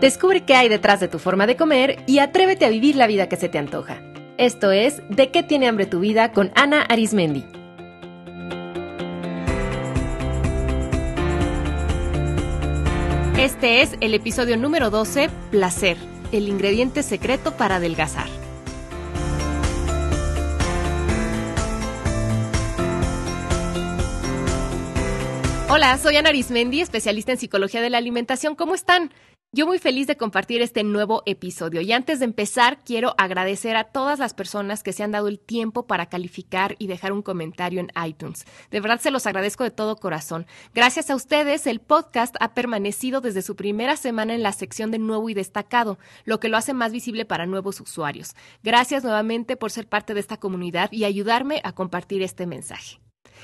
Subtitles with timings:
[0.00, 3.28] Descubre qué hay detrás de tu forma de comer y atrévete a vivir la vida
[3.28, 4.02] que se te antoja.
[4.36, 7.44] Esto es De qué tiene hambre tu vida con Ana Arismendi.
[13.38, 15.96] Este es el episodio número 12, Placer,
[16.32, 18.26] el ingrediente secreto para adelgazar.
[25.68, 28.54] Hola, soy Ana Arismendi, especialista en psicología de la alimentación.
[28.54, 29.10] ¿Cómo están?
[29.54, 33.84] Yo muy feliz de compartir este nuevo episodio y antes de empezar quiero agradecer a
[33.84, 37.78] todas las personas que se han dado el tiempo para calificar y dejar un comentario
[37.78, 38.46] en iTunes.
[38.72, 40.48] De verdad se los agradezco de todo corazón.
[40.74, 44.98] Gracias a ustedes el podcast ha permanecido desde su primera semana en la sección de
[44.98, 48.34] nuevo y destacado, lo que lo hace más visible para nuevos usuarios.
[48.64, 52.98] Gracias nuevamente por ser parte de esta comunidad y ayudarme a compartir este mensaje.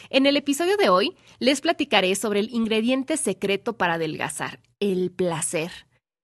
[0.09, 5.71] En el episodio de hoy les platicaré sobre el ingrediente secreto para adelgazar, el placer.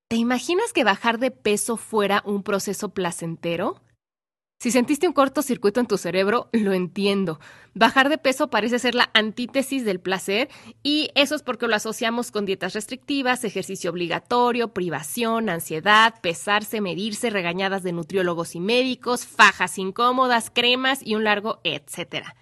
[0.08, 3.82] ¿Te imaginas que bajar de peso fuera un proceso placentero?
[4.60, 7.40] Si sentiste un cortocircuito en tu cerebro, lo entiendo.
[7.74, 10.48] Bajar de peso parece ser la antítesis del placer
[10.84, 17.28] y eso es porque lo asociamos con dietas restrictivas, ejercicio obligatorio, privación, ansiedad, pesarse, medirse,
[17.28, 22.36] regañadas de nutriólogos y médicos, fajas incómodas, cremas y un largo etcétera.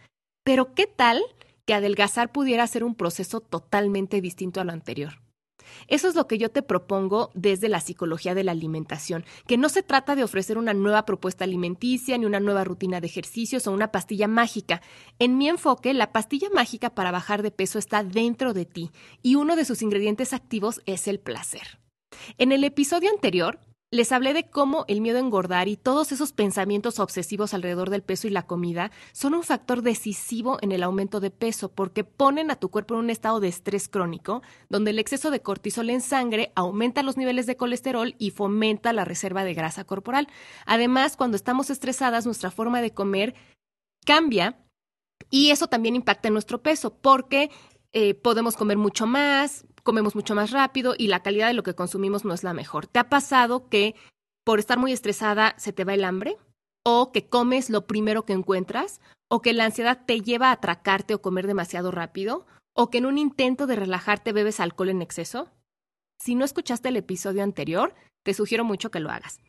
[0.45, 1.23] Pero ¿qué tal
[1.65, 5.24] que adelgazar pudiera ser un proceso totalmente distinto a lo anterior?
[5.89, 9.69] Eso es lo que yo te propongo desde la psicología de la alimentación, que no
[9.69, 13.73] se trata de ofrecer una nueva propuesta alimenticia, ni una nueva rutina de ejercicios o
[13.73, 14.83] una pastilla mágica.
[15.19, 18.91] En mi enfoque, la pastilla mágica para bajar de peso está dentro de ti
[19.23, 21.81] y uno de sus ingredientes activos es el placer.
[22.39, 23.59] En el episodio anterior
[23.95, 28.03] les hablé de cómo el miedo a engordar y todos esos pensamientos obsesivos alrededor del
[28.03, 32.51] peso y la comida son un factor decisivo en el aumento de peso porque ponen
[32.51, 36.01] a tu cuerpo en un estado de estrés crónico, donde el exceso de cortisol en
[36.01, 40.27] sangre aumenta los niveles de colesterol y fomenta la reserva de grasa corporal.
[40.67, 43.37] Además, cuando estamos estresadas, nuestra forma de comer
[44.05, 44.59] cambia
[45.31, 47.49] y eso también impacta en nuestro peso porque
[47.95, 51.77] eh, podemos comer mucho más, comemos mucho más rápido y la calidad de lo que
[51.77, 52.89] consumimos no es la mejor.
[52.89, 53.95] ¿Te ha pasado que
[54.45, 56.37] por estar muy estresada se te va el hambre?
[56.85, 59.01] ¿O que comes lo primero que encuentras?
[59.31, 62.47] ¿O que la ansiedad te lleva a atracarte o comer demasiado rápido?
[62.75, 65.53] ¿O que en un intento de relajarte bebes alcohol en exceso?
[66.21, 67.95] Si no escuchaste el episodio anterior,
[68.25, 69.41] te sugiero mucho que lo hagas.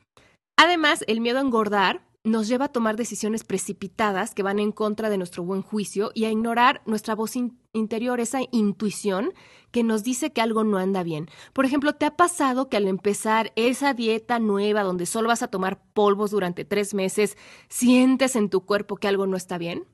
[0.55, 5.09] Además, el miedo a engordar nos lleva a tomar decisiones precipitadas que van en contra
[5.09, 7.35] de nuestro buen juicio y a ignorar nuestra voz
[7.75, 9.33] interior, esa intuición
[9.71, 11.29] que nos dice que algo no anda bien.
[11.53, 15.49] Por ejemplo, ¿te ha pasado que al empezar esa dieta nueva donde solo vas a
[15.49, 17.37] tomar polvos durante tres meses,
[17.67, 19.85] sientes en tu cuerpo que algo no está bien?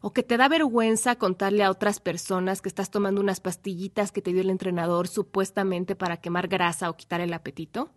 [0.00, 4.22] ¿O que te da vergüenza contarle a otras personas que estás tomando unas pastillitas que
[4.22, 7.90] te dio el entrenador supuestamente para quemar grasa o quitar el apetito?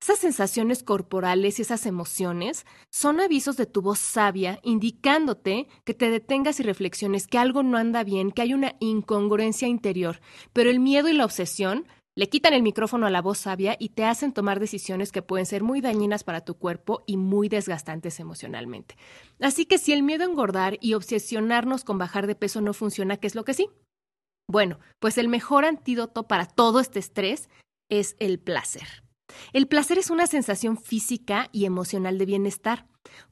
[0.00, 6.10] Esas sensaciones corporales y esas emociones son avisos de tu voz sabia indicándote que te
[6.10, 10.20] detengas y reflexiones que algo no anda bien, que hay una incongruencia interior,
[10.52, 13.88] pero el miedo y la obsesión le quitan el micrófono a la voz sabia y
[13.88, 18.20] te hacen tomar decisiones que pueden ser muy dañinas para tu cuerpo y muy desgastantes
[18.20, 18.96] emocionalmente.
[19.40, 23.16] Así que si el miedo a engordar y obsesionarnos con bajar de peso no funciona,
[23.16, 23.68] ¿qué es lo que sí?
[24.48, 27.48] Bueno, pues el mejor antídoto para todo este estrés
[27.88, 29.03] es el placer.
[29.52, 32.86] El placer es una sensación física y emocional de bienestar.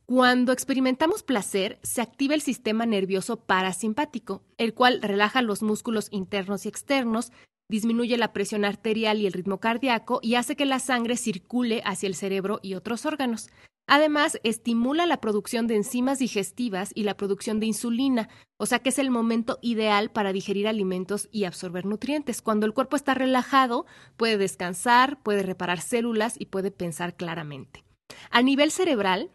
[0.07, 6.67] Cuando experimentamos placer, se activa el sistema nervioso parasimpático, el cual relaja los músculos internos
[6.67, 7.33] y externos,
[7.69, 12.07] disminuye la presión arterial y el ritmo cardíaco y hace que la sangre circule hacia
[12.07, 13.49] el cerebro y otros órganos.
[13.95, 18.89] Además, estimula la producción de enzimas digestivas y la producción de insulina, o sea que
[18.89, 22.41] es el momento ideal para digerir alimentos y absorber nutrientes.
[22.41, 23.85] Cuando el cuerpo está relajado,
[24.17, 27.85] puede descansar, puede reparar células y puede pensar claramente.
[28.31, 29.31] A nivel cerebral,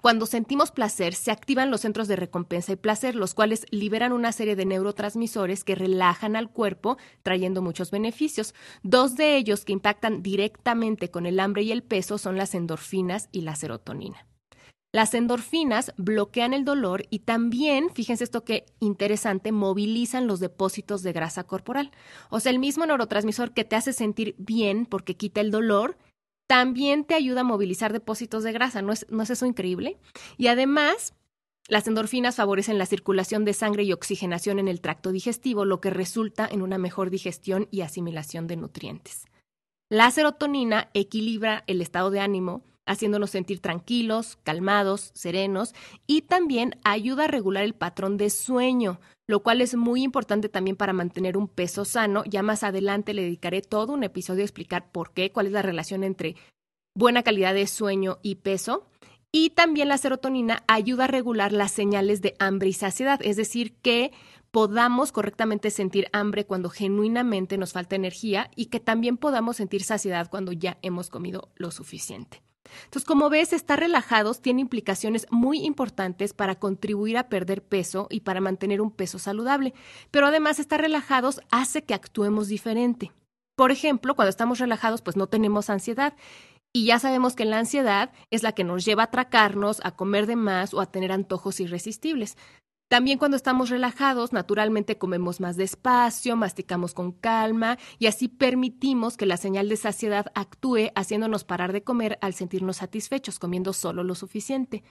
[0.00, 4.32] cuando sentimos placer, se activan los centros de recompensa y placer, los cuales liberan una
[4.32, 8.54] serie de neurotransmisores que relajan al cuerpo, trayendo muchos beneficios.
[8.82, 13.28] Dos de ellos que impactan directamente con el hambre y el peso son las endorfinas
[13.30, 14.26] y la serotonina.
[14.92, 21.12] Las endorfinas bloquean el dolor y también, fíjense esto que interesante, movilizan los depósitos de
[21.12, 21.92] grasa corporal.
[22.28, 25.96] O sea, el mismo neurotransmisor que te hace sentir bien porque quita el dolor,
[26.50, 28.82] también te ayuda a movilizar depósitos de grasa.
[28.82, 30.00] ¿No es, ¿No es eso increíble?
[30.36, 31.14] Y además,
[31.68, 35.90] las endorfinas favorecen la circulación de sangre y oxigenación en el tracto digestivo, lo que
[35.90, 39.26] resulta en una mejor digestión y asimilación de nutrientes.
[39.88, 45.74] La serotonina equilibra el estado de ánimo, haciéndonos sentir tranquilos, calmados, serenos
[46.08, 50.76] y también ayuda a regular el patrón de sueño, lo cual es muy importante también
[50.76, 52.24] para mantener un peso sano.
[52.24, 55.62] Ya más adelante le dedicaré todo un episodio a explicar por qué, cuál es la
[55.62, 56.34] relación entre
[56.96, 58.88] buena calidad de sueño y peso.
[59.30, 63.74] Y también la serotonina ayuda a regular las señales de hambre y saciedad, es decir,
[63.74, 64.10] que
[64.50, 70.28] podamos correctamente sentir hambre cuando genuinamente nos falta energía y que también podamos sentir saciedad
[70.28, 72.42] cuando ya hemos comido lo suficiente.
[72.84, 78.20] Entonces, como ves, estar relajados tiene implicaciones muy importantes para contribuir a perder peso y
[78.20, 79.74] para mantener un peso saludable,
[80.10, 83.12] pero además estar relajados hace que actuemos diferente.
[83.56, 86.14] Por ejemplo, cuando estamos relajados, pues no tenemos ansiedad.
[86.72, 90.26] Y ya sabemos que la ansiedad es la que nos lleva a atracarnos, a comer
[90.26, 92.36] de más o a tener antojos irresistibles.
[92.90, 99.26] También cuando estamos relajados, naturalmente comemos más despacio, masticamos con calma y así permitimos que
[99.26, 104.16] la señal de saciedad actúe haciéndonos parar de comer al sentirnos satisfechos comiendo solo lo
[104.16, 104.82] suficiente.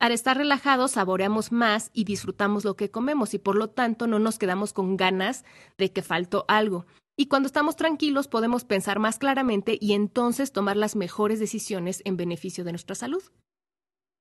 [0.00, 4.18] Al estar relajados saboreamos más y disfrutamos lo que comemos y por lo tanto no
[4.18, 5.44] nos quedamos con ganas
[5.78, 6.84] de que faltó algo.
[7.16, 12.16] Y cuando estamos tranquilos podemos pensar más claramente y entonces tomar las mejores decisiones en
[12.16, 13.22] beneficio de nuestra salud.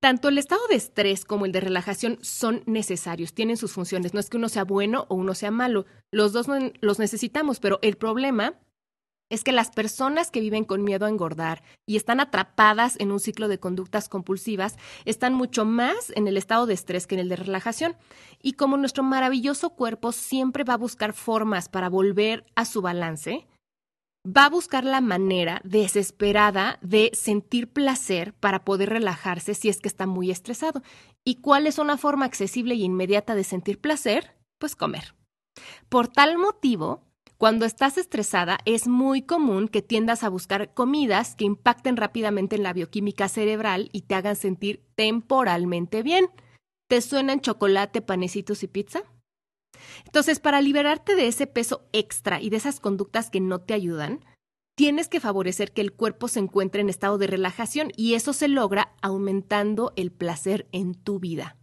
[0.06, 4.13] Tanto el estado de estrés como el de relajación son necesarios, tienen sus funciones.
[4.13, 6.46] No es que uno sea bueno o uno sea malo, los dos
[6.80, 8.54] los necesitamos, pero el problema
[9.31, 13.19] es que las personas que viven con miedo a engordar y están atrapadas en un
[13.19, 14.75] ciclo de conductas compulsivas
[15.06, 17.96] están mucho más en el estado de estrés que en el de relajación.
[18.44, 23.48] Y como nuestro maravilloso cuerpo siempre va a buscar formas para volver a su balance,
[24.25, 29.88] va a buscar la manera desesperada de sentir placer para poder relajarse si es que
[29.88, 30.81] está muy estresado.
[31.24, 34.36] ¿Y cuál es una forma accesible y inmediata de sentir placer?
[34.57, 35.16] Pues comer.
[35.89, 37.04] Por tal motivo,
[37.38, 42.63] cuando estás estresada es muy común que tiendas a buscar comidas que impacten rápidamente en
[42.63, 46.30] la bioquímica cerebral y te hagan sentir temporalmente bien.
[46.88, 49.04] ¿Te suenan chocolate, panecitos y pizza?
[50.06, 54.24] Entonces, para liberarte de ese peso extra y de esas conductas que no te ayudan,
[54.76, 58.48] tienes que favorecer que el cuerpo se encuentre en estado de relajación y eso se
[58.48, 61.58] logra aumentando el placer en tu vida.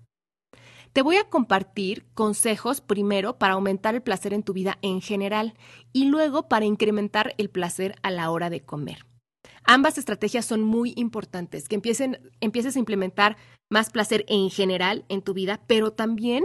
[0.92, 5.54] Te voy a compartir consejos primero para aumentar el placer en tu vida en general
[5.94, 9.06] y luego para incrementar el placer a la hora de comer.
[9.64, 13.36] Ambas estrategias son muy importantes, que empieces a implementar
[13.70, 16.44] más placer en general en tu vida, pero también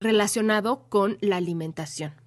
[0.00, 2.24] relacionado con la alimentación.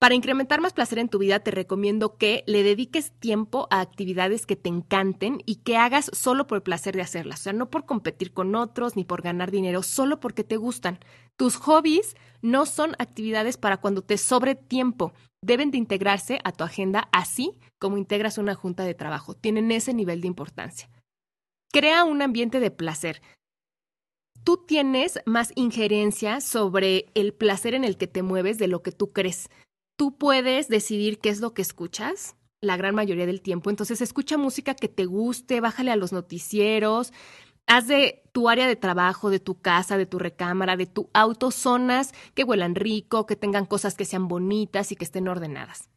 [0.00, 4.46] Para incrementar más placer en tu vida, te recomiendo que le dediques tiempo a actividades
[4.46, 7.40] que te encanten y que hagas solo por el placer de hacerlas.
[7.40, 11.00] O sea, no por competir con otros ni por ganar dinero, solo porque te gustan.
[11.36, 15.12] Tus hobbies no son actividades para cuando te sobre tiempo.
[15.42, 19.34] Deben de integrarse a tu agenda así como integras una junta de trabajo.
[19.34, 20.88] Tienen ese nivel de importancia.
[21.70, 23.20] Crea un ambiente de placer
[24.44, 28.92] tú tienes más injerencia sobre el placer en el que te mueves de lo que
[28.92, 29.48] tú crees.
[29.96, 33.70] Tú puedes decidir qué es lo que escuchas la gran mayoría del tiempo.
[33.70, 37.12] Entonces, escucha música que te guste, bájale a los noticieros,
[37.66, 41.50] haz de tu área de trabajo, de tu casa, de tu recámara, de tu auto,
[41.50, 45.88] zonas que huelan rico, que tengan cosas que sean bonitas y que estén ordenadas.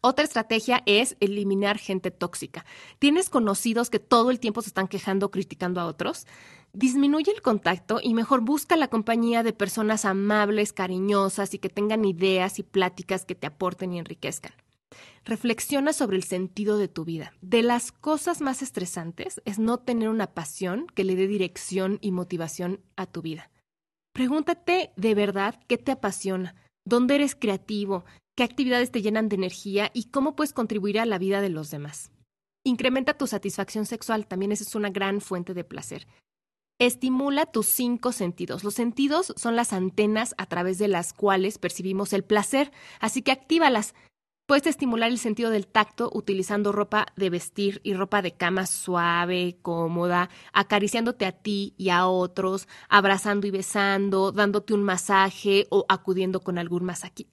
[0.00, 2.64] Otra estrategia es eliminar gente tóxica.
[2.98, 6.26] ¿Tienes conocidos que todo el tiempo se están quejando criticando a otros?
[6.74, 12.06] Disminuye el contacto y mejor busca la compañía de personas amables, cariñosas y que tengan
[12.06, 14.52] ideas y pláticas que te aporten y enriquezcan.
[15.24, 17.34] Reflexiona sobre el sentido de tu vida.
[17.42, 22.10] De las cosas más estresantes es no tener una pasión que le dé dirección y
[22.10, 23.50] motivación a tu vida.
[24.14, 26.54] Pregúntate de verdad qué te apasiona,
[26.84, 28.04] dónde eres creativo,
[28.34, 31.70] qué actividades te llenan de energía y cómo puedes contribuir a la vida de los
[31.70, 32.12] demás.
[32.64, 36.06] Incrementa tu satisfacción sexual, también esa es una gran fuente de placer.
[36.82, 38.64] Estimula tus cinco sentidos.
[38.64, 43.30] Los sentidos son las antenas a través de las cuales percibimos el placer, así que
[43.30, 43.94] actívalas.
[44.48, 49.58] Puedes estimular el sentido del tacto utilizando ropa de vestir y ropa de cama suave,
[49.62, 56.40] cómoda, acariciándote a ti y a otros, abrazando y besando, dándote un masaje o acudiendo
[56.40, 56.82] con algún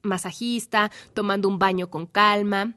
[0.04, 2.76] masajista, tomando un baño con calma.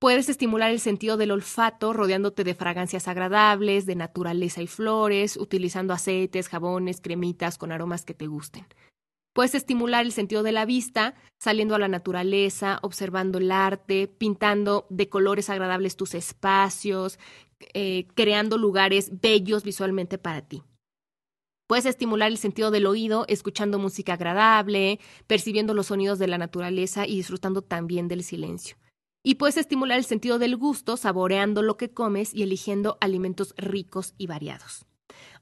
[0.00, 5.92] Puedes estimular el sentido del olfato rodeándote de fragancias agradables, de naturaleza y flores, utilizando
[5.92, 8.66] aceites, jabones, cremitas con aromas que te gusten.
[9.34, 14.86] Puedes estimular el sentido de la vista saliendo a la naturaleza, observando el arte, pintando
[14.88, 17.18] de colores agradables tus espacios,
[17.74, 20.62] eh, creando lugares bellos visualmente para ti.
[21.68, 27.06] Puedes estimular el sentido del oído escuchando música agradable, percibiendo los sonidos de la naturaleza
[27.06, 28.78] y disfrutando también del silencio.
[29.22, 34.14] Y puedes estimular el sentido del gusto saboreando lo que comes y eligiendo alimentos ricos
[34.16, 34.86] y variados.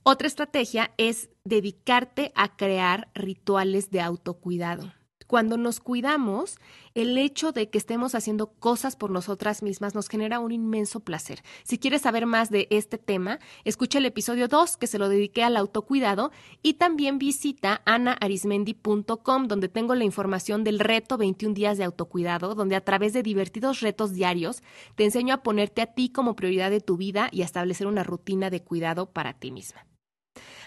[0.03, 4.93] Otra estrategia es dedicarte a crear rituales de autocuidado.
[5.27, 6.59] Cuando nos cuidamos,
[6.95, 11.43] el hecho de que estemos haciendo cosas por nosotras mismas nos genera un inmenso placer.
[11.65, 15.43] Si quieres saber más de este tema, escucha el episodio 2 que se lo dediqué
[15.43, 16.31] al autocuidado
[16.63, 22.77] y también visita anaarismendi.com donde tengo la información del reto 21 días de autocuidado, donde
[22.77, 24.63] a través de divertidos retos diarios
[24.95, 28.03] te enseño a ponerte a ti como prioridad de tu vida y a establecer una
[28.03, 29.87] rutina de cuidado para ti misma.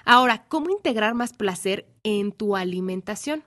[0.05, 3.43] Ahora, ¿cómo integrar más placer en tu alimentación?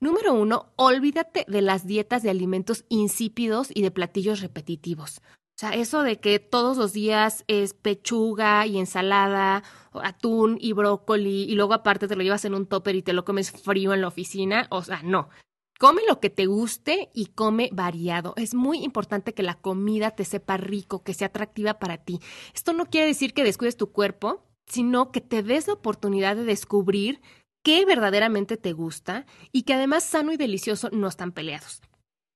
[0.00, 5.20] Número uno, olvídate de las dietas de alimentos insípidos y de platillos repetitivos.
[5.56, 9.62] O sea, eso de que todos los días es pechuga y ensalada,
[9.94, 13.24] atún y brócoli, y luego aparte te lo llevas en un topper y te lo
[13.24, 14.66] comes frío en la oficina.
[14.70, 15.30] O sea, no.
[15.78, 18.34] Come lo que te guste y come variado.
[18.36, 22.20] Es muy importante que la comida te sepa rico, que sea atractiva para ti.
[22.54, 26.44] Esto no quiere decir que descuides tu cuerpo, sino que te des la oportunidad de
[26.44, 27.22] descubrir
[27.66, 31.82] qué verdaderamente te gusta y que además sano y delicioso no están peleados.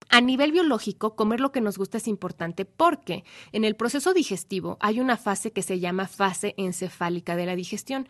[0.09, 3.23] A nivel biológico, comer lo que nos gusta es importante porque
[3.53, 8.09] en el proceso digestivo hay una fase que se llama fase encefálica de la digestión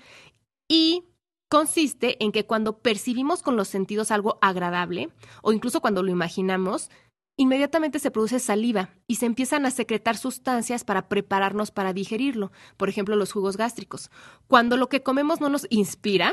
[0.67, 1.05] y
[1.51, 5.11] consiste en que cuando percibimos con los sentidos algo agradable
[5.43, 6.89] o incluso cuando lo imaginamos,
[7.37, 12.89] inmediatamente se produce saliva y se empiezan a secretar sustancias para prepararnos para digerirlo, por
[12.89, 14.11] ejemplo los jugos gástricos.
[14.47, 16.33] Cuando lo que comemos no nos inspira,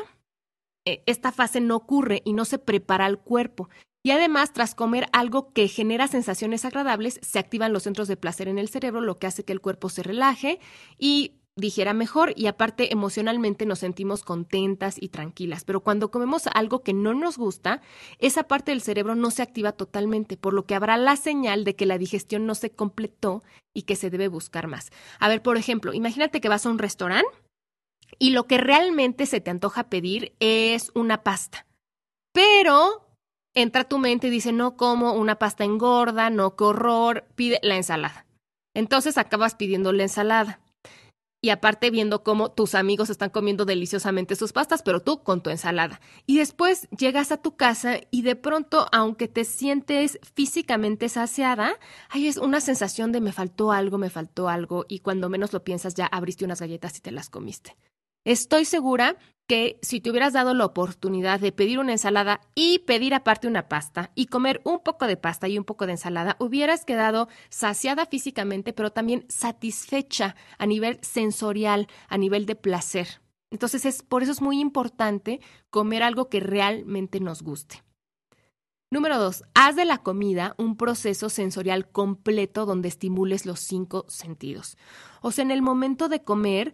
[1.05, 3.69] esta fase no ocurre y no se prepara el cuerpo.
[4.03, 8.47] Y además, tras comer algo que genera sensaciones agradables, se activan los centros de placer
[8.47, 10.59] en el cerebro, lo que hace que el cuerpo se relaje
[10.97, 15.65] y digiera mejor y aparte emocionalmente nos sentimos contentas y tranquilas.
[15.65, 17.81] Pero cuando comemos algo que no nos gusta,
[18.19, 21.75] esa parte del cerebro no se activa totalmente, por lo que habrá la señal de
[21.75, 24.91] que la digestión no se completó y que se debe buscar más.
[25.19, 27.27] A ver, por ejemplo, imagínate que vas a un restaurante
[28.19, 31.65] y lo que realmente se te antoja pedir es una pasta.
[32.31, 33.07] Pero
[33.53, 37.75] entra tu mente y dice, no como una pasta engorda, no, qué horror, pide la
[37.75, 38.25] ensalada.
[38.73, 40.59] Entonces acabas pidiendo la ensalada.
[41.39, 45.51] Y aparte viendo cómo tus amigos están comiendo deliciosamente sus pastas, pero tú con tu
[45.51, 46.01] ensalada.
[46.25, 51.73] Y después llegas a tu casa y de pronto, aunque te sientes físicamente saciada,
[52.09, 55.93] hay una sensación de me faltó algo, me faltó algo, y cuando menos lo piensas
[55.93, 57.75] ya abriste unas galletas y te las comiste.
[58.27, 59.15] Estoy segura
[59.47, 63.69] que si te hubieras dado la oportunidad de pedir una ensalada y pedir aparte una
[63.69, 68.05] pasta y comer un poco de pasta y un poco de ensalada, hubieras quedado saciada
[68.05, 73.21] físicamente, pero también satisfecha a nivel sensorial, a nivel de placer.
[73.49, 77.81] Entonces, es, por eso es muy importante comer algo que realmente nos guste.
[78.91, 84.77] Número dos, haz de la comida un proceso sensorial completo donde estimules los cinco sentidos.
[85.21, 86.73] O sea, en el momento de comer,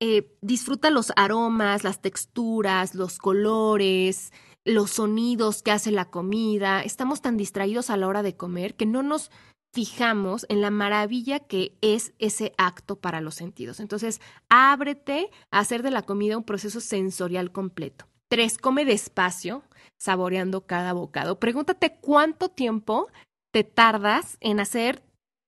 [0.00, 4.32] eh, disfruta los aromas, las texturas, los colores,
[4.64, 6.82] los sonidos que hace la comida.
[6.82, 9.30] Estamos tan distraídos a la hora de comer que no nos
[9.72, 13.80] fijamos en la maravilla que es ese acto para los sentidos.
[13.80, 18.06] Entonces, ábrete a hacer de la comida un proceso sensorial completo.
[18.28, 19.62] Tres, come despacio,
[19.98, 21.38] saboreando cada bocado.
[21.38, 23.08] Pregúntate cuánto tiempo
[23.52, 25.02] te tardas en hacer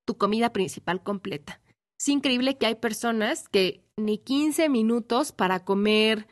[0.06, 1.60] tu comida principal completa.
[1.98, 6.26] Es increíble que hay personas que ni 15 minutos para comer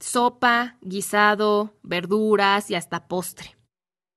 [0.00, 3.56] sopa, guisado, verduras y hasta postre.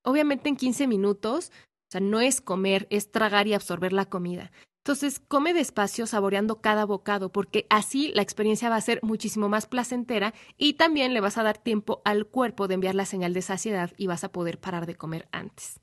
[0.04, 1.52] Obviamente en 15 minutos,
[1.90, 4.52] o sea, no es comer, es tragar y absorber la comida.
[4.84, 9.68] Entonces, come despacio saboreando cada bocado, porque así la experiencia va a ser muchísimo más
[9.68, 13.44] placentera y también le vas a dar tiempo al cuerpo de enviar la señal de
[13.44, 15.82] saciedad y vas a poder parar de comer antes.